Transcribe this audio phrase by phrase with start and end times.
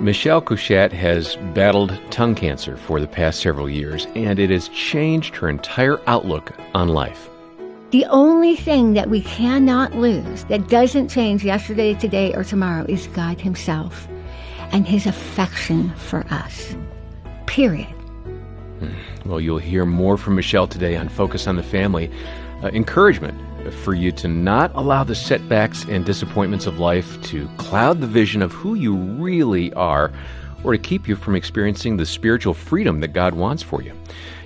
[0.00, 5.36] Michele Cushatt has battled tongue cancer for the past several years, and it has changed
[5.36, 7.28] her entire outlook on life.
[7.90, 13.08] The only thing that we cannot lose that doesn't change yesterday, today, or tomorrow is
[13.08, 14.08] God Himself
[14.72, 16.74] and His affection for us.
[17.44, 17.94] Period.
[19.26, 22.10] Well, you'll hear more from Michele today on Focus on the Family.
[22.62, 23.38] Uh, encouragement
[23.72, 28.42] for you to not allow the setbacks and disappointments of life to cloud the vision
[28.42, 30.12] of who you really are
[30.64, 33.94] or to keep you from experiencing the spiritual freedom that God wants for you.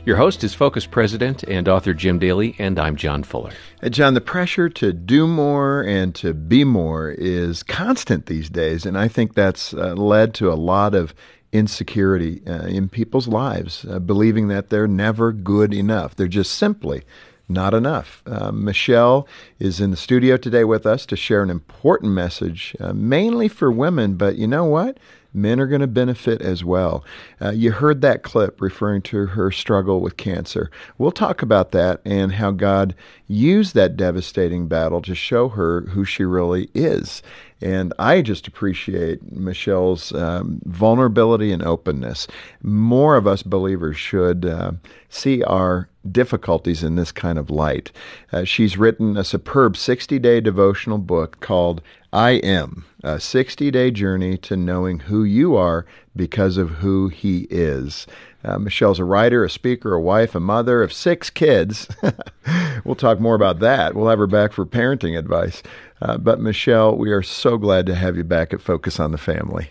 [0.04, 3.52] Your host is Focus President and author Jim Daly, and I'm John Fuller.
[3.82, 8.84] Uh, John, the pressure to do more and to be more is constant these days,
[8.84, 11.14] and I think that's uh, led to a lot of
[11.52, 16.14] insecurity uh, in people's lives, uh, believing that they're never good enough.
[16.14, 17.04] They're just simply
[17.48, 18.22] not enough.
[18.26, 22.92] Uh, Michele is in the studio today with us to share an important message, uh,
[22.92, 24.98] mainly for women, but you know what?
[25.36, 27.04] Men are going to benefit as well.
[27.42, 30.70] Uh, you heard that clip referring to her struggle with cancer.
[30.96, 32.94] We'll talk about that and how God
[33.26, 37.20] used that devastating battle to show her who she really is.
[37.64, 42.26] And I just appreciate Michele's um, vulnerability and openness.
[42.62, 44.72] More of us believers should uh,
[45.08, 47.90] see our difficulties in this kind of light.
[48.30, 51.80] Uh, she's written a superb 60 day devotional book called
[52.12, 57.46] I Am, a 60 day journey to knowing who you are because of who He
[57.50, 58.06] is.
[58.44, 61.88] Uh, Michele's a writer, a speaker, a wife, a mother of six kids.
[62.84, 63.94] we'll talk more about that.
[63.94, 65.62] We'll have her back for parenting advice.
[66.02, 69.18] Uh, but Michele, we are so glad to have you back at Focus on the
[69.18, 69.70] Family.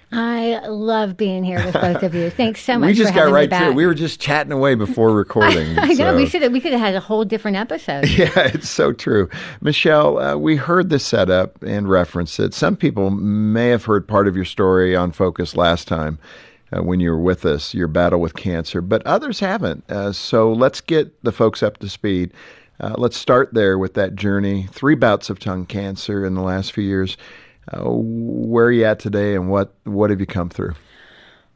[0.52, 2.30] I love being here with both of you.
[2.30, 2.88] Thanks so much.
[2.88, 3.76] we just got right to it.
[3.76, 5.78] We were just chatting away before recording.
[5.80, 8.08] I, I know we should have, we could have had a whole different episode.
[8.24, 9.30] Yeah, it's so true.
[9.62, 12.54] Michele, uh, we heard the setup and referenced it.
[12.54, 16.20] Some people may have heard part of your story on Focus last time.
[16.72, 19.84] Uh, when you were with us, your battle with cancer, but others haven't.
[19.90, 22.32] Uh, so let's get the folks up to speed.
[22.80, 24.68] Uh, let's start there with that journey.
[24.72, 27.16] Three bouts of tongue cancer in the last few years.
[27.72, 30.74] Uh, where are you at today, and what what have you come through?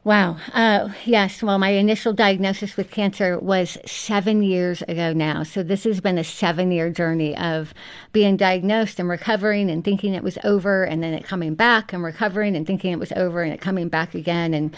[0.08, 0.38] Wow.
[0.54, 1.42] Uh, yes.
[1.42, 5.42] Well, my initial diagnosis with cancer was seven years ago now.
[5.42, 7.74] So this has been a seven year journey of
[8.12, 12.02] being diagnosed and recovering and thinking it was over and then it coming back and
[12.02, 14.54] recovering and thinking it was over and it coming back again.
[14.54, 14.74] And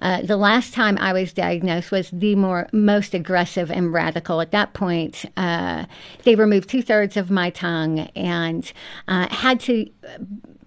[0.00, 4.40] uh, the last time I was diagnosed was the more most aggressive and radical.
[4.40, 5.84] At that point, uh,
[6.24, 8.72] they removed two thirds of my tongue and
[9.06, 9.88] uh, had to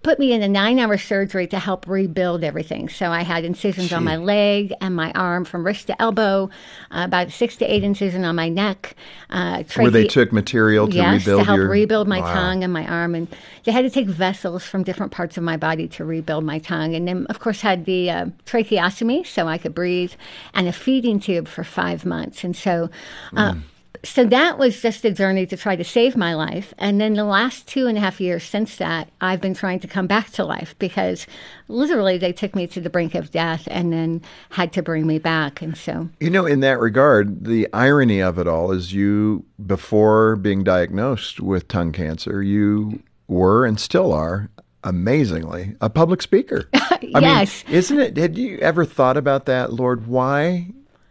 [0.06, 2.88] put me in a nine hour surgery to help rebuild everything.
[2.90, 3.96] So I had incisions Gee.
[3.96, 6.52] on my leg and my arm from wrist to elbow,
[6.92, 8.96] uh, about six to eight incision on my neck.
[9.32, 11.70] Uh, trache- Where they took material to yes, rebuild to help your...
[11.70, 12.34] rebuild my wow.
[12.36, 13.16] tongue and my arm.
[13.16, 13.28] And
[13.64, 16.94] they had to take vessels from different parts of my body to rebuild my tongue.
[16.94, 20.14] And then, of course, had the uh, tracheostomy so I could breathe
[20.54, 22.44] and a feeding tube for five months.
[22.44, 22.92] And so,
[23.34, 23.62] mm
[24.06, 26.74] so that was just a journey to try to save my life.
[26.78, 29.88] And then the last two and a half years since that, I've been trying to
[29.88, 31.28] come back to life because
[31.68, 34.22] literally they took me to the brink of death and then
[34.52, 35.62] had to bring me back.
[35.62, 40.36] And so, you know, in that regard, the irony of it all is you, before
[40.36, 44.50] being diagnosed with tongue cancer, you were and still are
[44.84, 46.70] amazingly a public speaker.
[47.02, 47.66] yes.
[47.66, 48.18] Mean, isn't it?
[48.18, 50.06] Had you ever thought about that, Lord?
[50.06, 50.68] Why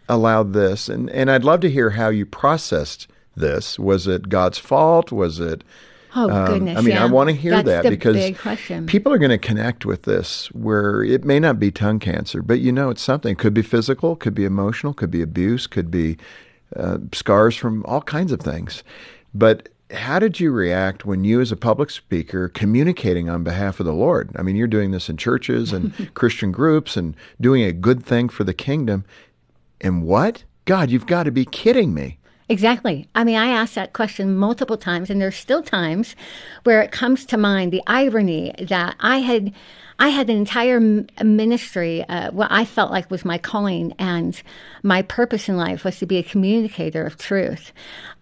[0.09, 0.89] allowed this?
[0.89, 3.79] And and I'd love to hear how you processed this.
[3.79, 5.13] Was it God's fault?
[5.13, 5.65] Was it
[6.17, 6.79] Oh um, goodness!
[6.79, 7.03] I mean, yeah.
[7.03, 8.17] I want to hear That's that because
[8.87, 10.47] people are going to to connect with this.
[10.53, 13.33] Where it may not be tongue cancer, but you know, it's something.
[13.33, 16.17] It could be physical, could be emotional, could be abuse, could be
[16.77, 18.85] uh, scars from all kinds of things.
[19.35, 23.87] But how did you react when you, as a public speaker, communicating on behalf of
[23.87, 24.31] the Lord?
[24.37, 28.29] I mean, you're doing this in churches and Christian groups and doing a good thing
[28.29, 29.05] for the kingdom.
[29.85, 30.45] And what?
[30.65, 32.19] God, you've got to be kidding me.
[32.49, 33.07] Exactly.
[33.15, 36.17] I mean, I asked that question multiple times, and there's still times
[36.63, 39.53] where it comes to mind the irony that I had.
[39.97, 40.81] I had an entire
[41.23, 44.43] ministry, uh, what I felt like was my calling and
[44.83, 47.73] my purpose in life was to be a communicator of truth.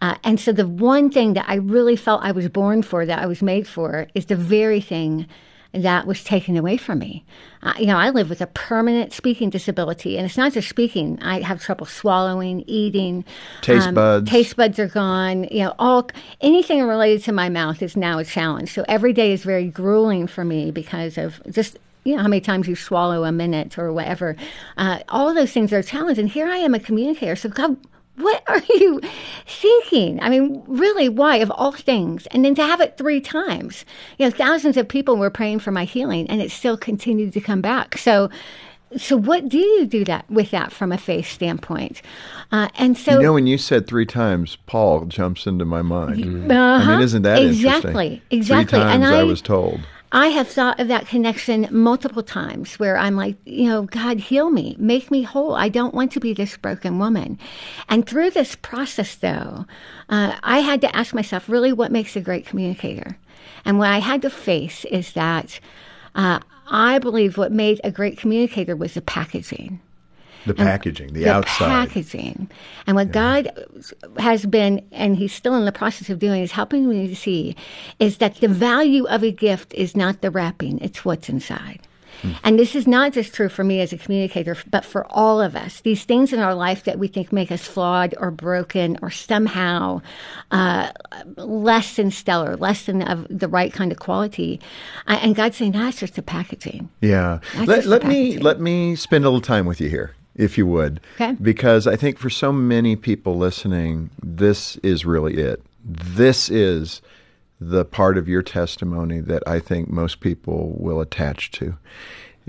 [0.03, 3.20] Uh, and so the one thing that I really felt I was born for, that
[3.20, 5.26] I was made for, is the very thing
[5.73, 7.25] that was taken away from me.
[7.63, 11.19] Uh, you know, I live with a permanent speaking disability, and it's not just speaking.
[11.23, 13.25] I have trouble swallowing, eating.
[13.63, 14.31] Taste um, buds.
[14.31, 15.45] Taste buds are gone.
[15.45, 16.11] You know, all
[16.41, 18.73] anything related to my mouth is now a challenge.
[18.73, 22.41] So every day is very grueling for me because of just you know how many
[22.41, 24.37] times you swallow a minute or whatever.
[24.77, 27.37] Uh, all those things are a challenge, and here I am a communicator.
[27.37, 27.77] So God
[28.23, 29.01] what are you
[29.47, 30.21] thinking?
[30.23, 32.27] I mean, really, why of all things?
[32.29, 33.85] And then to have it three times.
[34.19, 37.41] You know, thousands of people were praying for my healing and it still continued to
[37.41, 37.99] come back.
[37.99, 38.31] So
[38.97, 42.03] so what do you do that with that from a faith standpoint?
[42.51, 46.51] Uh, and so you know, when you said three times, Paul jumps into my mind.
[46.51, 46.83] Uh-huh.
[46.83, 48.39] I mean, isn't that exactly, interesting?
[48.39, 48.65] exactly?
[48.65, 49.81] Three times and I, I was told.
[50.14, 54.50] I have thought of that connection multiple times where I'm like, you know, God, heal
[54.50, 55.55] me, make me whole.
[55.55, 57.38] I don't want to be this broken woman.
[57.88, 59.64] And through this process, though,
[60.11, 63.17] uh, I had to ask myself, really, what makes a great communicator?
[63.64, 65.59] And what I had to face is that
[66.14, 69.81] uh, I believe what made a great communicator was the packaging
[70.47, 71.69] The packaging, the, the outside.
[71.69, 72.50] packaging.
[72.87, 73.50] And what God
[74.19, 77.56] has been, and He's still in the process of doing, is helping me to see,
[77.99, 81.81] is that the value of a gift is not the wrapping; it's what's inside.
[82.23, 82.33] Hmm.
[82.44, 85.56] And this is not just true for me as a communicator, but for all of
[85.56, 85.81] us.
[85.81, 90.03] These things in our life that we think make us flawed or broken or somehow
[90.50, 90.91] uh,
[91.37, 94.61] less than stellar, less than of the right kind of quality.
[95.06, 96.91] Uh, and God's saying, that's just the packaging.
[97.00, 97.41] Yeah.
[97.55, 100.67] That's Let, let me let me spend a little time with you here, if you
[100.67, 101.00] would.
[101.14, 101.37] Okay.
[101.40, 105.62] Because I think for so many people listening, this is really it.
[105.84, 107.02] This is
[107.61, 111.76] the part of your testimony that I think most people will attach to.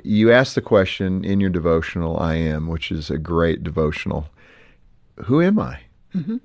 [0.03, 4.29] You asked the question in your devotional, I am, which is a great devotional.
[5.25, 5.81] Who am I?
[6.15, 6.37] Mm-hmm.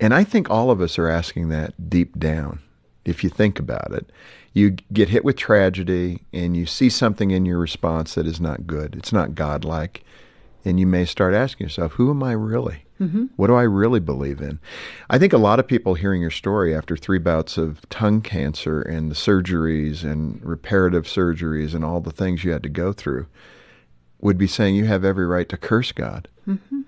[0.00, 2.58] And I think all of us are asking that deep down.
[3.04, 4.10] If you think about it,
[4.52, 8.66] you get hit with tragedy and you see something in your response that is not
[8.66, 8.94] good.
[8.96, 10.04] It's not godlike.
[10.64, 12.84] And you may start asking yourself, who am I really?
[13.00, 13.26] Mm-hmm.
[13.34, 14.60] What do I really believe in?
[15.10, 18.80] I think a lot of people hearing your story after three bouts of tongue cancer
[18.80, 23.26] and the surgeries and reparative surgeries and all the things you had to go through
[24.20, 26.28] would be saying you have every right to curse God.
[26.46, 26.82] Mm-hmm.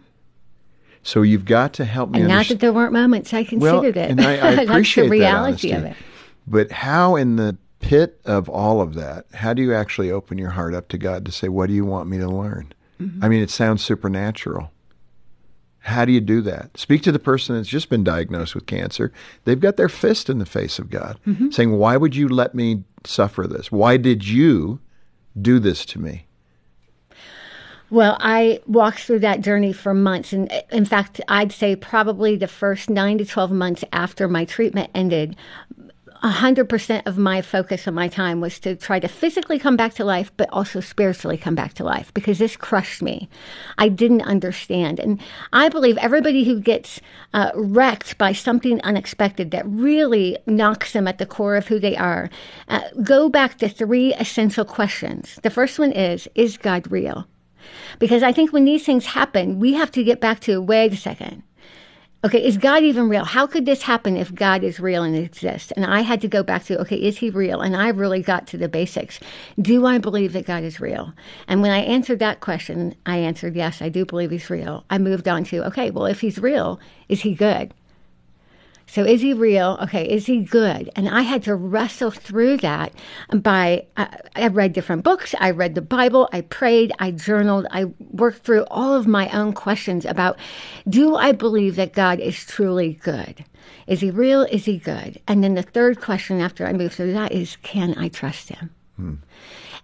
[1.04, 2.58] So you've got to help me And not understand.
[2.58, 4.10] that there weren't moments I considered it.
[4.10, 5.96] And I, I That's appreciate the reality of it.
[6.46, 10.50] But how, in the pit of all of that, how do you actually open your
[10.50, 12.72] heart up to God to say, "What do you want me to learn"?
[13.00, 13.24] Mm-hmm.
[13.24, 14.70] I mean, it sounds supernatural.
[15.80, 16.78] How do you do that?
[16.78, 19.12] Speak to the person that's just been diagnosed with cancer.
[19.44, 21.50] They've got their fist in the face of God, Mm-hmm.
[21.50, 23.70] saying, "Why would you let me suffer this?
[23.70, 24.80] Why did you
[25.40, 26.26] do this to me?"
[27.90, 30.32] Well, I walked through that journey for months.
[30.32, 34.90] And in fact, I'd say probably the first nine to 12 months after my treatment
[34.94, 35.36] ended,
[36.24, 40.04] 100% of my focus and my time was to try to physically come back to
[40.04, 43.28] life, but also spiritually come back to life because this crushed me.
[43.76, 44.98] I didn't understand.
[44.98, 45.20] And
[45.52, 46.98] I believe everybody who gets
[47.34, 51.94] uh, wrecked by something unexpected that really knocks them at the core of who they
[51.94, 52.30] are,
[52.68, 55.38] uh, go back to three essential questions.
[55.42, 57.26] The first one is Is God real?
[57.98, 60.96] Because I think when these things happen, we have to get back to wait a
[60.96, 61.42] second.
[62.24, 63.26] Okay, is God even real?
[63.26, 65.72] How could this happen if God is real and exists?
[65.72, 67.60] And I had to go back to, okay, is he real?
[67.60, 69.20] And I really got to the basics.
[69.60, 71.12] Do I believe that God is real?
[71.48, 74.86] And when I answered that question, I answered, yes, I do believe he's real.
[74.88, 76.80] I moved on to, okay, well, if he's real,
[77.10, 77.74] is he good?
[78.86, 79.78] So is he real?
[79.82, 80.90] Okay, is he good?
[80.94, 82.92] And I had to wrestle through that
[83.32, 87.66] by uh, I, I read different books, I read the Bible, I prayed, I journaled,
[87.70, 90.38] I worked through all of my own questions about
[90.88, 93.44] do I believe that God is truly good?
[93.86, 94.42] Is he real?
[94.42, 95.20] Is he good?
[95.26, 98.70] And then the third question after I moved through that is can I trust him?
[98.96, 99.14] Hmm.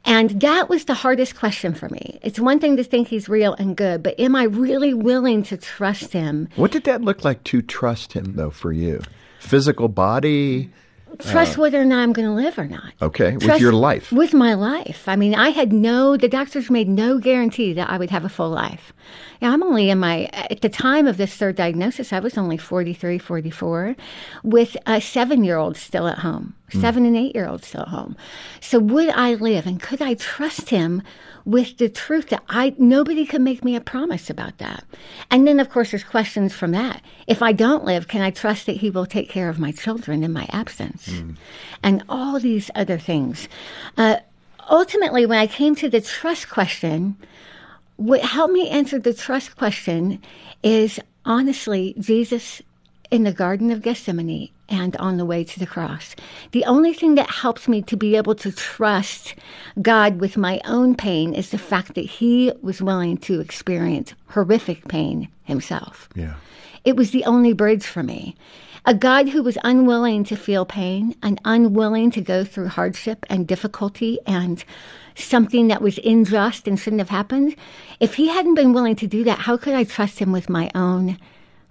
[0.05, 2.19] And that was the hardest question for me.
[2.23, 5.57] It's one thing to think he's real and good, but am I really willing to
[5.57, 9.02] trust him What did that look like to trust Him, though, for you?
[9.40, 10.71] Physical body,
[11.19, 12.92] trust uh, whether or not I'm going to live or not.
[13.02, 14.12] okay, with your life.
[14.12, 15.09] With my life.
[15.09, 18.28] I mean, I had no, the doctors made no guarantee that I would have a
[18.28, 18.92] full life.
[19.40, 22.59] Yeah, I'm only in my, at the time of this third diagnosis, I was only
[22.59, 23.97] 43, 44,
[24.42, 27.88] with a seven year old still at home, seven and eight year olds still at
[27.88, 28.16] home.
[28.61, 31.02] So would I live and could I trust him
[31.47, 34.85] with the truth that I, nobody could make me a promise about that?
[35.30, 37.00] And then, of course, there's questions from that.
[37.26, 40.23] If I don't live, can I trust that he will take care of my children
[40.23, 41.09] in my absence?
[41.82, 43.49] And all these other things.
[43.97, 44.18] Uh,
[44.70, 47.16] ultimately, when I came to the trust question,
[48.00, 50.23] what helped me answer the trust question
[50.62, 52.62] is honestly Jesus
[53.11, 56.16] in the Garden of Gethsemane and on the way to the cross.
[56.52, 59.35] The only thing that helps me to be able to trust
[59.83, 64.88] God with my own pain is the fact that He was willing to experience horrific
[64.88, 66.09] pain Himself.
[66.14, 66.37] Yeah.
[66.87, 68.35] It was the only bridge for me.
[68.87, 73.46] A God who was unwilling to feel pain and unwilling to go through hardship and
[73.46, 74.64] difficulty and
[75.14, 77.56] something that was unjust and shouldn't have happened.
[78.00, 80.70] If he hadn't been willing to do that, how could I trust him with my
[80.75, 81.18] own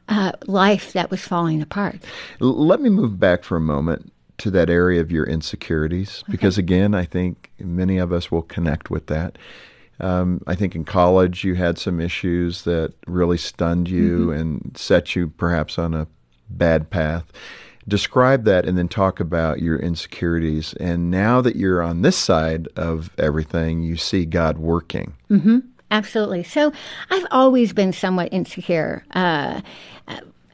[0.07, 1.95] uh, life that was falling apart?
[2.39, 6.93] Let me move back for a moment to that area of your insecurities, because again,
[6.95, 9.37] I think many of us will connect with that.
[9.99, 14.39] Um, I think in college you had some issues that really stunned you mm-hmm.
[14.39, 16.07] and set you perhaps on a
[16.49, 17.25] bad path.
[17.87, 20.73] Describe that and then talk about your insecurities.
[20.73, 25.13] And now that you're on this side of everything, you see God working.
[25.29, 25.59] Mm-hmm.
[25.91, 26.43] Absolutely.
[26.43, 26.71] So
[27.09, 29.03] I've always been somewhat insecure.
[29.11, 29.61] Uh,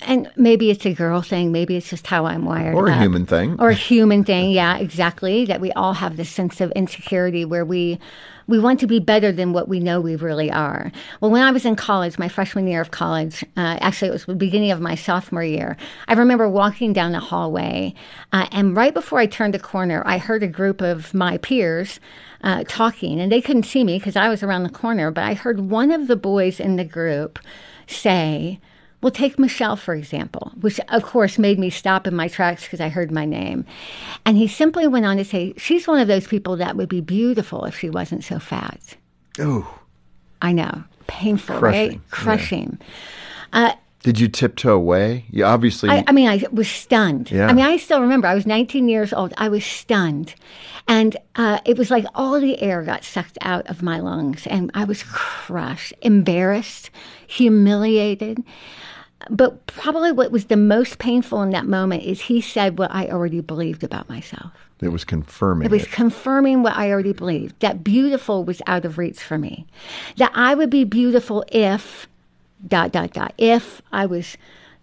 [0.02, 2.76] and maybe it's a girl thing, maybe it's just how I'm wired.
[2.76, 3.00] Or a up.
[3.00, 3.56] human thing.
[3.60, 5.46] Or a human thing, yeah, exactly.
[5.46, 8.00] That we all have this sense of insecurity where we
[8.48, 10.92] we want to be better than what we know we really are.
[11.20, 14.26] Well, when I was in college, my freshman year of college, uh, actually it was
[14.26, 17.96] the beginning of my sophomore year, I remember walking down the hallway,
[18.32, 22.00] uh, and right before I turned the corner, I heard a group of my peers
[22.44, 25.34] uh, talking, and they couldn't see me because I was around the corner, but I
[25.34, 27.40] heard one of the boys in the group
[27.88, 28.60] say,
[29.06, 32.82] well, take Michele, for example, which of course made me stop in my tracks because
[32.82, 33.64] I heard my name.
[34.26, 37.02] And he simply went on to say, She's one of those people that would be
[37.02, 38.98] beautiful if she wasn't so fat.
[39.38, 39.80] Oh.
[40.42, 40.86] I know.
[41.06, 41.90] Painful, Crushing.
[41.92, 42.02] right?
[42.10, 42.80] Crushing.
[43.54, 43.68] Yeah.
[43.68, 43.74] Uh,
[44.06, 45.26] did you tiptoe away?
[45.32, 45.90] You obviously.
[45.90, 47.32] I, I, mean, I was stunned.
[47.32, 47.48] Yeah.
[47.48, 48.28] I mean, I still remember.
[48.28, 49.34] I was 19 years old.
[49.36, 50.36] I was stunned,
[50.88, 54.70] and uh, it was like all the air got sucked out of my lungs, and
[54.76, 56.92] I was crushed, embarrassed,
[57.26, 58.44] humiliated.
[59.32, 63.08] But probably what was the most painful in that moment is he said what I
[63.08, 64.52] already believed about myself.
[64.82, 65.66] It was confirming.
[65.66, 65.92] It was it.
[65.92, 69.66] confirming what I already believed that beautiful was out of reach for me.
[70.18, 72.08] That I would be beautiful if,
[72.68, 74.38] dot, dot, dot, if I was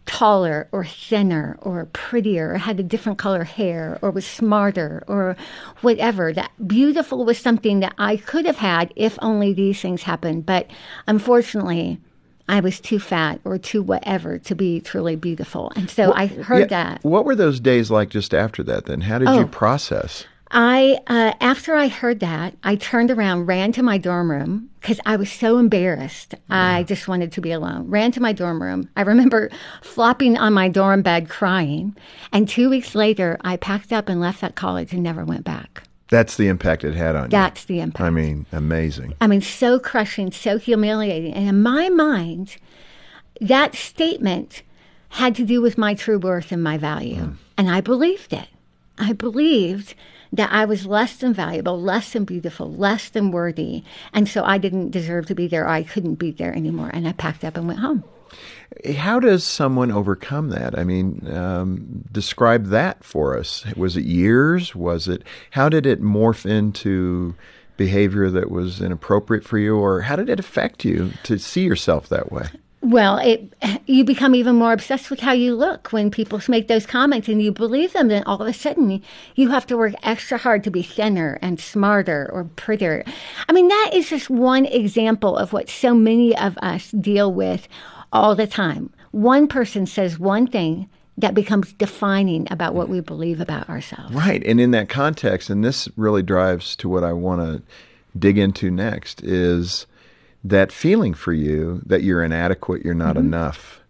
[0.04, 5.36] taller or thinner or prettier or had a different color hair or was smarter or
[5.80, 6.32] whatever.
[6.32, 10.44] That beautiful was something that I could have had if only these things happened.
[10.44, 10.70] But
[11.06, 12.00] unfortunately,
[12.48, 15.72] I was too fat or too whatever to be truly beautiful.
[15.76, 17.04] And so I heard yeah, that.
[17.04, 19.02] What were those days like just after that then?
[19.02, 20.24] How did oh, you process?
[20.54, 25.00] I, uh, after I heard that, I turned around, ran to my dorm room because
[25.06, 26.34] I was so embarrassed.
[26.34, 26.38] Yeah.
[26.48, 27.88] I just wanted to be alone.
[27.88, 28.90] Ran to my dorm room.
[28.94, 31.96] I remember flopping on my dorm bed crying.
[32.32, 35.84] And two weeks later, I packed up and left that college and never went back.
[36.08, 37.38] That's the impact it had on That's you.
[37.38, 38.06] That's the impact.
[38.06, 39.14] I mean, amazing.
[39.22, 41.32] I mean, so crushing, so humiliating.
[41.32, 42.58] And in my mind,
[43.40, 44.62] that statement
[45.08, 47.22] had to do with my true worth and my value.
[47.22, 47.36] Mm.
[47.56, 48.48] And I believed it.
[48.98, 49.94] I believed
[50.32, 53.84] that I was less than valuable, less than beautiful, less than worthy.
[54.12, 55.68] And so I didn't deserve to be there.
[55.68, 56.90] I couldn't be there anymore.
[56.92, 58.04] And I packed up and went home.
[58.96, 60.78] How does someone overcome that?
[60.78, 63.66] I mean, um, describe that for us.
[63.76, 64.74] Was it years?
[64.74, 67.34] Was it, how did it morph into
[67.76, 72.08] behavior that was inappropriate for you, or how did it affect you to see yourself
[72.08, 72.46] that way?
[72.82, 73.54] Well, it
[73.86, 77.40] you become even more obsessed with how you look when people make those comments and
[77.40, 78.08] you believe them.
[78.08, 79.02] Then all of a sudden,
[79.36, 83.04] you have to work extra hard to be thinner and smarter or prettier.
[83.48, 87.68] I mean, that is just one example of what so many of us deal with
[88.12, 88.92] all the time.
[89.12, 94.12] One person says one thing that becomes defining about what we believe about ourselves.
[94.12, 94.42] Right.
[94.44, 97.62] And in that context, and this really drives to what I want to
[98.18, 99.86] dig into next, is
[100.44, 103.26] that feeling for you that you're inadequate, you're not mm-hmm.
[103.26, 103.80] enough.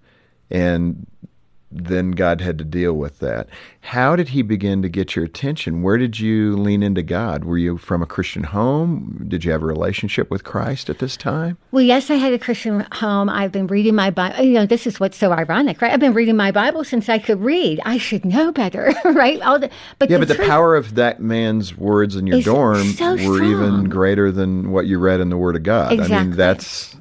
[0.51, 1.07] And
[1.73, 3.49] then God had to deal with that.
[3.81, 5.83] How did He begin to get your attention?
[5.83, 7.45] Where did you lean into God?
[7.45, 9.25] Were you from a Christian home?
[9.27, 11.59] Did you have a relationship with Christ at this time?
[11.71, 13.29] Well, yes, I had a Christian home.
[13.29, 14.45] I've been reading my Bible.
[14.45, 15.93] You know, this is what's so ironic, right?
[15.93, 17.81] I've been reading my Bible since I could read.
[17.85, 19.41] I should know better, right?
[19.43, 22.85] All the, but yeah, the but the power of that man's words in your dorm
[22.93, 23.45] so were strong.
[23.45, 25.93] even greater than what you read in the Word of God.
[25.93, 26.17] Exactly.
[26.17, 26.97] I mean, that's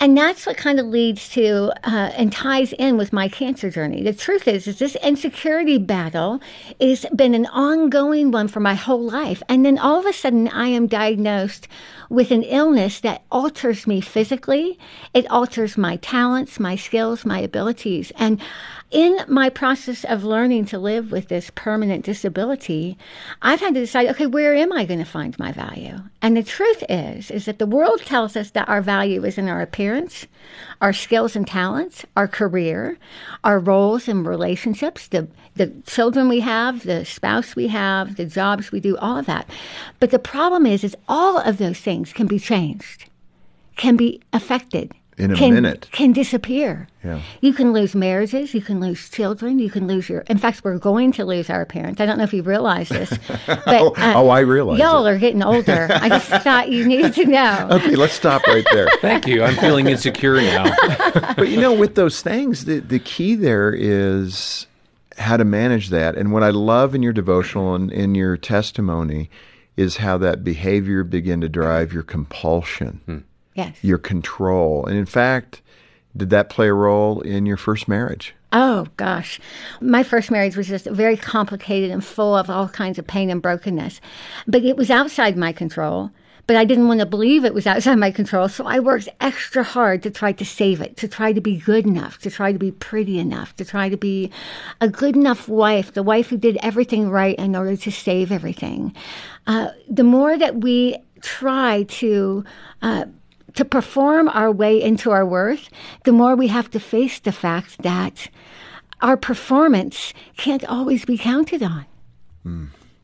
[0.00, 4.02] and that's what kind of leads to uh, and ties in with my cancer journey.
[4.02, 6.40] The truth is, is this insecurity battle
[6.80, 9.42] has been an ongoing one for my whole life.
[9.48, 11.66] And then all of a sudden, I am diagnosed
[12.08, 14.78] with an illness that alters me physically.
[15.14, 18.12] It alters my talents, my skills, my abilities.
[18.16, 18.40] And
[18.90, 22.96] in my process of learning to live with this permanent disability,
[23.42, 25.98] I've had to decide, okay, where am I going to find my value?
[26.22, 29.46] And the truth is, is that the world tells us that our value is in
[29.46, 30.26] our appearance,
[30.80, 32.96] our skills and talents, our career,
[33.44, 38.72] our roles and relationships, the, the children we have, the spouse we have, the jobs
[38.72, 39.48] we do, all of that.
[40.00, 43.06] But the problem is, is all of those things can be changed,
[43.76, 46.86] can be affected in a can, minute can disappear.
[47.04, 47.20] Yeah.
[47.40, 50.20] You can lose marriages, you can lose children, you can lose your.
[50.22, 52.00] In fact, we're going to lose our parents.
[52.00, 53.10] I don't know if you realize this,
[53.46, 55.10] but oh, uh, oh, I realize y'all it.
[55.10, 55.88] are getting older.
[55.90, 57.68] I just thought you needed to know.
[57.72, 58.88] Okay, let's stop right there.
[59.00, 59.42] Thank you.
[59.42, 60.72] I'm feeling insecure now.
[61.34, 64.66] but you know, with those things, the the key there is
[65.16, 66.16] how to manage that.
[66.16, 69.30] And what I love in your devotional and in your testimony
[69.78, 73.18] is how that behavior began to drive your compulsion, hmm.
[73.54, 73.76] Yes.
[73.80, 74.84] your control.
[74.86, 75.62] And in fact,
[76.16, 78.34] did that play a role in your first marriage?
[78.52, 79.40] Oh gosh.
[79.80, 83.40] My first marriage was just very complicated and full of all kinds of pain and
[83.40, 84.00] brokenness.
[84.48, 86.10] But it was outside my control.
[86.48, 89.62] But I didn't want to believe it was outside my control, so I worked extra
[89.62, 92.58] hard to try to save it, to try to be good enough, to try to
[92.58, 94.30] be pretty enough, to try to be
[94.80, 98.96] a good enough wife, the wife who did everything right in order to save everything.
[99.46, 102.44] Uh, the more that we try to
[102.80, 103.04] uh,
[103.52, 105.68] to perform our way into our worth,
[106.04, 108.30] the more we have to face the fact that
[109.02, 111.84] our performance can't always be counted on.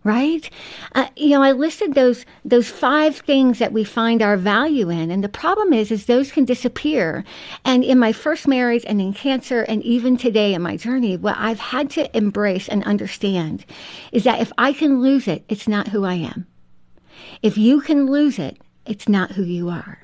[0.04, 0.50] Right?
[0.94, 5.10] Uh, you know, I listed those those five things that we find our value in,
[5.10, 7.24] and the problem is, is those can disappear.
[7.64, 11.36] And in my first marriage, and in cancer, and even today in my journey, what
[11.38, 13.64] I've had to embrace and understand
[14.12, 16.46] is that if I can lose it, it's not who I am.
[17.42, 19.98] If you can lose it, it's not who you are.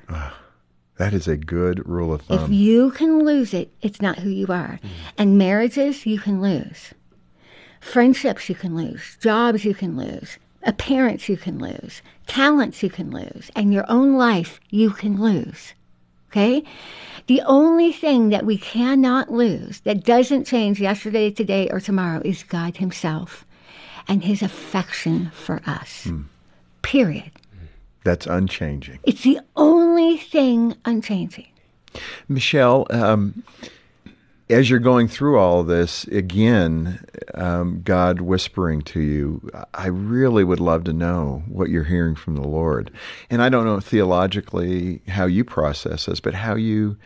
[0.97, 2.43] That is a good rule of thumb.
[2.43, 4.79] If you can lose it, it's not who you are.
[5.17, 6.93] And marriages, you can lose.
[7.81, 9.17] Friendships, you can lose.
[9.19, 10.37] Jobs, you can lose.
[10.63, 12.01] Appearance, you can lose.
[12.27, 13.51] Talents, you can lose.
[13.55, 15.73] And your own life, you can lose.
[16.29, 16.63] Okay?
[17.27, 22.43] The only thing that we cannot lose that doesn't change yesterday, today, or tomorrow is
[22.43, 23.45] God Himself
[24.07, 26.07] and His affection for us.
[26.83, 27.31] Period.
[28.03, 28.99] That's unchanging.
[29.03, 31.47] It's the only thing unchanging.
[32.29, 33.43] Michele, um,
[34.51, 37.03] as you're going through all of this, again,
[37.33, 42.35] um, God whispering to you, I really would love to know what you're hearing from
[42.35, 42.91] the Lord.
[43.29, 46.97] And I don't know theologically how you process this, but how you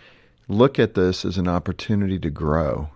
[0.48, 2.90] look at this as an opportunity to grow.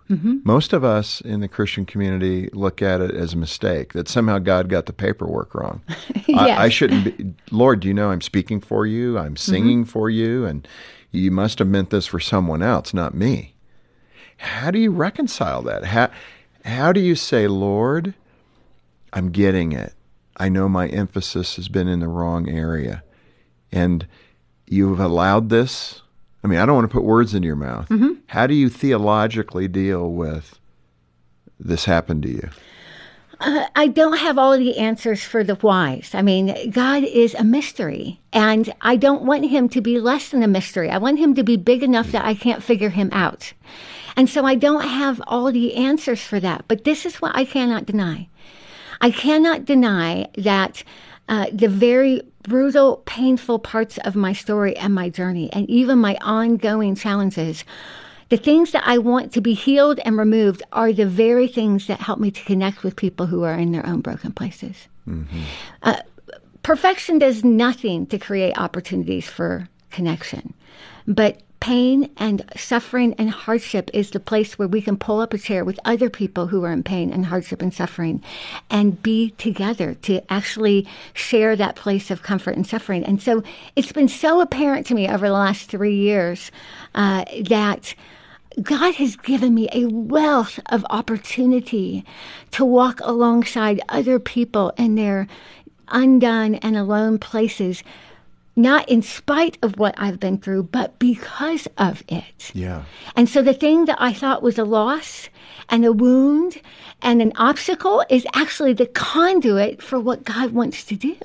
[0.45, 4.39] Most of us in the Christian community look at it as a mistake that somehow
[4.39, 5.81] God got the paperwork wrong.
[6.27, 6.39] Yes.
[6.59, 7.33] I, I shouldn't be.
[7.51, 9.17] Lord, do you know I'm speaking for you?
[9.17, 10.67] I'm singing for you, and
[11.11, 13.55] you must have meant this for someone else, not me.
[14.39, 15.85] How do you reconcile that?
[15.85, 16.09] How
[16.65, 18.13] how do you say, Lord,
[19.13, 19.93] I'm getting it.
[20.37, 23.03] I know my emphasis has been in the wrong area,
[23.71, 24.07] and
[24.65, 26.01] you've allowed this.
[26.43, 27.89] I mean, I don't want to put words in your mouth.
[27.89, 28.13] Mm-hmm.
[28.27, 30.57] How do you theologically deal with
[31.59, 32.49] this happened to you?
[33.41, 36.11] Uh, I don't have all the answers for the whys.
[36.13, 40.43] I mean, God is a mystery, and I don't want him to be less than
[40.43, 40.89] a mystery.
[40.89, 43.53] I want him to be big enough that I can't figure him out.
[44.19, 46.65] And so I don't have all the answers for that.
[46.67, 48.27] But this is what I cannot deny.
[48.99, 50.83] I cannot deny that
[51.29, 56.17] uh, the very brutal, painful parts of my story and my journey, and even my
[56.19, 57.63] ongoing challenges,
[58.27, 62.01] the things that I want to be healed and removed are the very things that
[62.01, 64.89] help me to connect with people who are in their own broken places.
[65.81, 66.01] Uh,
[66.61, 70.53] perfection does nothing to create opportunities for connection,
[71.07, 75.37] but pain and suffering and hardship is the place where we can pull up a
[75.37, 78.23] chair with other people who are in pain and hardship and suffering
[78.69, 83.03] and be together to actually share that place of comfort and suffering.
[83.03, 83.43] And so
[83.75, 86.51] it's been so apparent to me over the last three years
[86.95, 87.93] uh, that
[88.61, 92.03] God has given me a wealth of opportunity
[92.51, 95.27] to walk alongside other people in their
[95.89, 97.83] undone and alone places,
[98.59, 102.51] not in spite of what I've been through, but because of it.
[102.53, 102.83] Yeah.
[103.15, 105.29] And so the thing that I thought was a loss
[105.69, 106.61] and a wound
[107.01, 111.15] and an obstacle is actually the conduit for what God wants to do.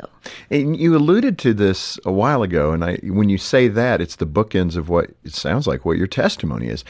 [0.49, 4.17] And you alluded to this a while ago, and I, when you say that, it's
[4.17, 6.85] the bookends of what it sounds like what your testimony is.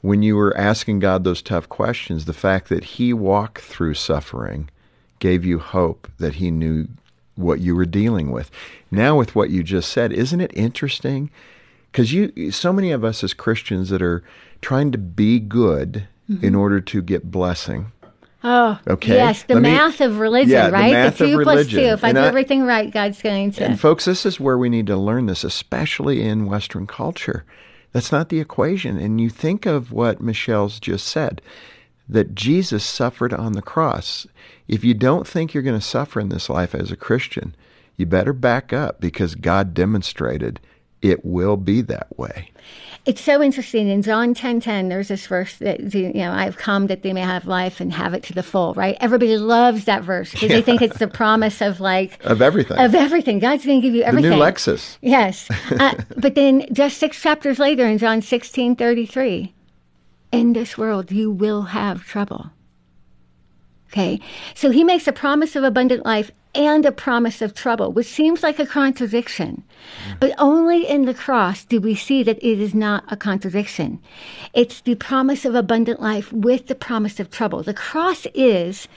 [0.00, 4.68] When you were asking God those tough questions, the fact that He walked through suffering
[5.18, 6.88] gave you hope that He knew
[7.36, 8.50] what you were dealing with.
[8.90, 11.30] Now, with what you just said, isn't it interesting?
[11.90, 14.22] Because you, so many of us as Christians that are
[14.60, 16.56] trying to be good in mm-hmm.
[16.56, 17.92] order to get blessing.
[18.46, 20.92] Oh, Okay, yes, the let me- math of religion, Yeah, the right?
[20.92, 21.80] math of two plus religion.
[21.80, 21.86] two.
[21.86, 23.64] If I do I- everything right, God's going to.
[23.64, 27.44] And folks, this is where we need to learn this, especially in Western culture.
[27.92, 28.98] That's not the equation.
[28.98, 31.40] And you think of what Michele's just said
[32.08, 34.26] that Jesus suffered on the cross.
[34.68, 37.54] If you don't think you're going to suffer in this life as a Christian,
[37.96, 40.60] you better back up because God demonstrated
[41.00, 42.50] it will be that way.
[43.06, 43.88] It's so interesting.
[43.90, 47.20] In John ten ten, there's this verse that you know, I've come that they may
[47.20, 48.72] have life and have it to the full.
[48.72, 48.96] Right?
[48.98, 52.78] Everybody loves that verse because they think it's the promise of like Of everything.
[52.78, 53.40] of everything.
[53.40, 54.30] God's going to give you the everything.
[54.30, 54.96] new Lexus.
[55.02, 55.48] Yes.
[55.78, 59.53] Uh, but then just six chapters later in John sixteen thirty three,
[60.34, 62.50] in this world you will have trouble.
[63.92, 64.20] Okay.
[64.54, 68.42] So he makes a promise of abundant life and a promise of trouble, which seems
[68.42, 69.62] like a contradiction.
[70.08, 70.18] Mm-hmm.
[70.20, 74.00] But only in the cross do we see that it is not a contradiction.
[74.52, 77.62] It's the promise of abundant life with the promise of trouble.
[77.62, 78.88] The cross is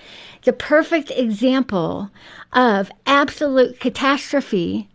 [0.44, 2.12] the perfect example
[2.54, 4.90] of absolute catastrophe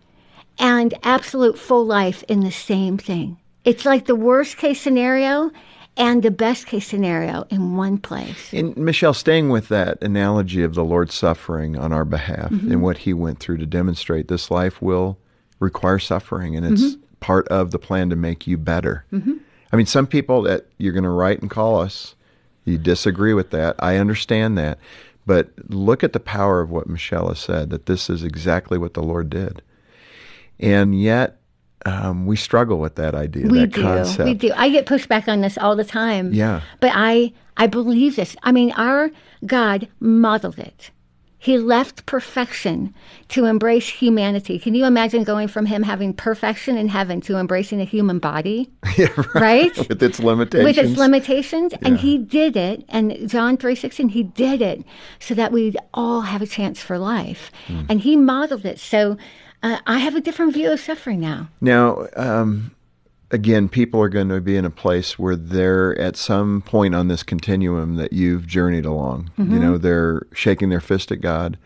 [0.59, 3.38] and absolute full life in the same thing.
[3.64, 5.50] It's like the worst case scenario
[5.96, 8.52] and the best case scenario in one place.
[8.52, 12.72] And Michele, staying with that analogy of the Lord suffering on our behalf Mm-hmm.
[12.72, 15.18] and what he went through to demonstrate this life will
[15.61, 17.02] require suffering, and it's Mm-hmm.
[17.20, 19.05] part of the plan to make you better.
[19.72, 22.14] I mean, some people that you're going to write and call us,
[22.64, 23.76] you disagree with that.
[23.78, 24.78] I understand that.
[25.24, 28.94] But look at the power of what Michele has said that this is exactly what
[28.94, 29.62] the Lord did.
[30.59, 31.38] And yet,
[31.87, 33.83] um, we struggle with that idea, We that do.
[33.83, 34.25] concept.
[34.25, 34.53] We do.
[34.57, 36.33] I get pushed back on this all the time.
[36.33, 36.61] Yeah.
[36.81, 38.37] But I I believe this.
[38.42, 39.11] I mean, our
[39.47, 40.90] God modeled it.
[41.38, 42.95] He left perfection
[43.31, 44.61] to embrace humanity.
[44.61, 48.71] Can you imagine going from him having perfection in heaven to embracing a human body?
[48.97, 49.77] Yeah, Right?
[49.88, 50.64] With its limitations.
[50.64, 52.85] With its limitations, and he did it.
[52.90, 54.85] And John three sixteen, he did it
[55.18, 57.87] so that we'd all have a chance for life, Hmm.
[57.88, 58.79] and he modeled it.
[58.79, 59.16] So
[59.62, 61.48] uh, I have a different view of suffering now.
[61.61, 62.72] Now, um,
[63.31, 67.09] again, people are going to be in a place where they're at some point on
[67.09, 69.31] this continuum that you've journeyed along.
[69.53, 71.59] You know, they're shaking their fist at God.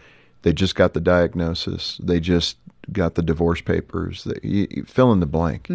[0.43, 1.99] They just got the diagnosis.
[2.03, 2.57] They just
[2.93, 4.25] got the divorce papers.
[4.25, 5.69] They, you, you fill in the blank.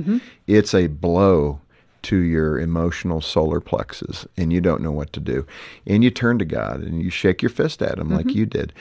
[0.48, 1.60] It's a blow
[2.04, 5.46] to your emotional solar plexus, and you don't know what to do.
[5.86, 8.74] And you turn to God and you shake your fist at Him like you did.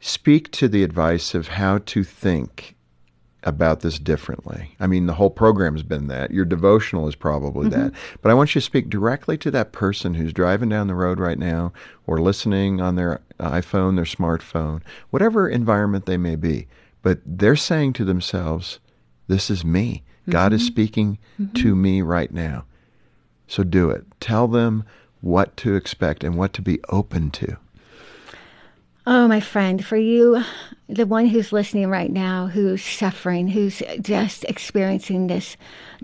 [0.00, 2.76] Speak to the advice of how to think
[3.42, 4.76] about this differently.
[4.78, 6.30] I mean, the whole program's been that.
[6.30, 7.92] Your devotional is probably that.
[7.92, 8.16] Mm-hmm.
[8.22, 11.18] But I want you to speak directly to that person who's driving down the road
[11.18, 11.72] right now
[12.06, 16.66] or listening on their iPhone, their smartphone, whatever environment they may be.
[17.02, 18.78] But they're saying to themselves,
[19.26, 20.02] This is me.
[20.28, 20.66] God is mm-hmm.
[20.66, 21.54] speaking mm-hmm.
[21.54, 22.64] to me right now.
[23.46, 24.04] So do it.
[24.20, 24.84] Tell them
[25.20, 27.56] what to expect and what to be open to.
[29.06, 30.44] Oh, my friend, for you,
[30.86, 35.56] the one who's listening right now, who's suffering, who's just experiencing this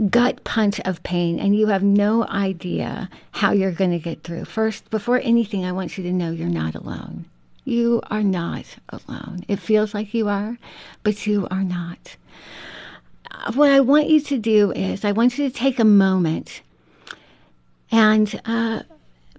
[0.08, 4.46] gut punch of pain, and you have no idea how you're going to get through.
[4.46, 7.26] First, before anything, I want you to know you're not alone.
[7.64, 9.44] You are not alone.
[9.46, 10.56] It feels like you are,
[11.02, 12.16] but you are not.
[13.54, 16.62] What I want you to do is, I want you to take a moment
[17.90, 18.82] and uh,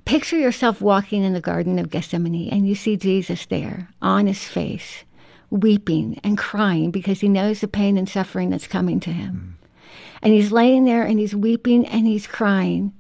[0.07, 4.41] picture yourself walking in the Garden of Gethsemane and you see Jesus there on his
[4.45, 5.03] face,
[5.49, 9.57] weeping and crying because he knows the pain and suffering that's coming to him.
[9.59, 9.67] Mm.
[10.21, 12.93] And he's laying there and he's weeping and he's crying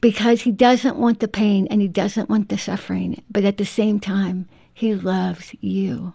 [0.00, 3.22] because he doesn't want the pain and he doesn't want the suffering.
[3.30, 6.14] But at the same time, he loves you.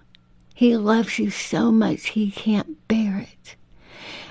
[0.56, 3.56] He loves you so much he can't bear it.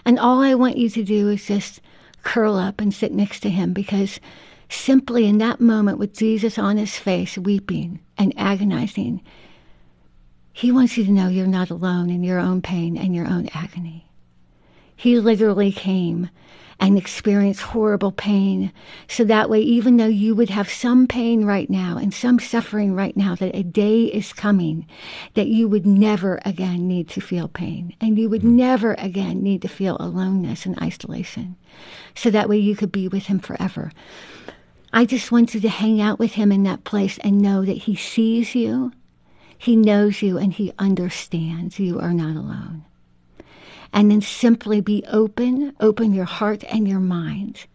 [0.04, 1.80] And all I want you to do is just
[2.24, 4.18] curl up and sit next to him because
[4.72, 9.22] simply in that moment with Jesus on his face, weeping and agonizing,
[10.52, 13.48] he wants you to know you're not alone in your own pain and your own
[13.54, 14.06] agony.
[14.94, 16.28] He literally came
[16.78, 18.72] and experienced horrible pain
[19.08, 22.92] so that way, even though you would have some pain right now and some suffering
[22.92, 24.87] right now, that a day is coming
[25.35, 28.52] that you would never again need to feel pain and you would mm.
[28.52, 31.56] never again need to feel aloneness and isolation.
[32.16, 33.92] So that way you could be with him forever.
[34.92, 37.78] I just want you to hang out with him in that place and know that
[37.78, 38.92] he sees you,
[39.57, 42.85] he knows you, and he understands you are not alone.
[43.92, 47.66] And then simply be open, open your heart and your mind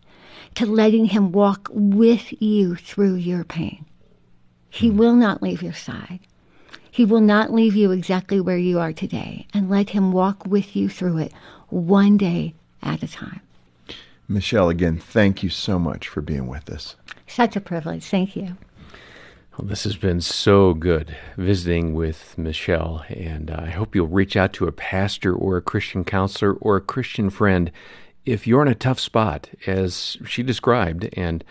[0.55, 3.85] to letting him walk with you through your pain.
[4.69, 4.97] He hmm.
[4.97, 6.19] will not leave your side.
[6.89, 9.47] He will not leave you exactly where you are today.
[9.53, 11.31] And let him walk with you through it
[11.69, 13.41] one day at a time.
[14.27, 16.95] Michele, again, thank you so much for being with us.
[17.27, 18.05] Such a privilege.
[18.05, 18.57] Thank you.
[19.57, 24.53] Well, this has been so good visiting with Michele, and I hope you'll reach out
[24.53, 27.71] to a pastor or a Christian counselor or a Christian friend
[28.23, 31.43] if you're in a tough spot, as she described, and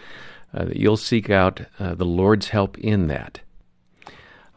[0.55, 3.41] uh, that you'll seek out uh, the Lord's help in that.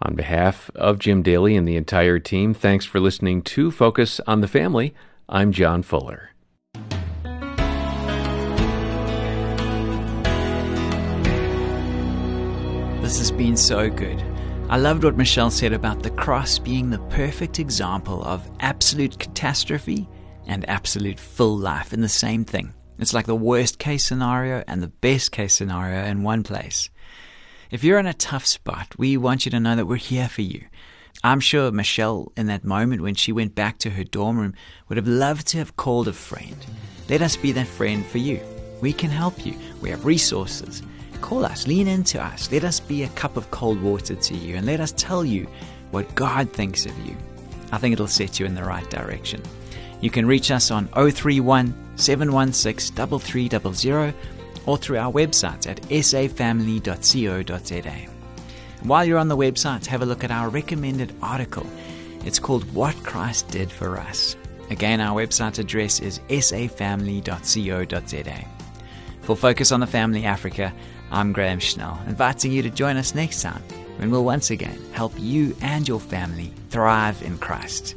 [0.01, 4.41] On behalf of Jim Daly and the entire team, thanks for listening to Focus on
[4.41, 4.93] the Family.
[5.27, 6.31] I'm John Fuller.
[13.09, 14.23] This has been so good.
[14.69, 20.07] I loved what Michele said about the cross being the perfect example of absolute catastrophe
[20.45, 22.71] and absolute full life in the same thing.
[22.99, 26.91] It's like the worst case scenario and the best case scenario in one place.
[27.71, 30.43] If you're in a tough spot, we want you to know that we're here for
[30.43, 30.67] you.
[31.23, 34.53] I'm sure Michele, in that moment when she went back to her dorm room,
[34.87, 36.63] would have loved to have called a friend.
[37.09, 38.39] Let us be that friend for you.
[38.81, 39.55] We can help you.
[39.81, 40.83] We have resources.
[41.21, 42.51] Call us, lean into us.
[42.51, 45.47] Let us be a cup of cold water to you and let us tell you
[45.91, 47.15] what God thinks of you.
[47.71, 49.43] I think it'll set you in the right direction.
[50.01, 54.15] You can reach us on 031 716 3300
[54.65, 56.49] or through our website at safamily.co.za.
[58.83, 61.67] While you're on the website, have a look at our recommended article.
[62.25, 64.37] It's called What Christ Did for Us.
[64.69, 67.25] Again, our website address is safamily.co.za.
[69.21, 70.73] For Focus on the Family Africa,
[71.11, 73.63] I'm Graham Schnell, inviting you to join us next time
[73.97, 77.95] when we'll once again help you and your family thrive in Christ.